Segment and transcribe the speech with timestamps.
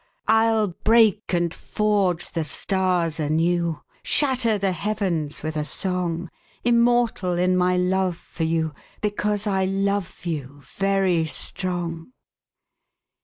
[0.27, 6.31] I'll break and forge the stars anew, Shatter the heavens with a song;
[6.63, 12.13] Immortal in my love for you, Because I love you, very strong.